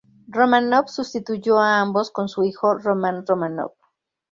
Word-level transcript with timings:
Romanov 0.29 0.89
sustituyó 0.89 1.59
a 1.59 1.79
ambos 1.79 2.09
con 2.09 2.27
su 2.27 2.43
hijo, 2.43 2.73
Roman 2.79 3.23
Romanov. 3.23 3.73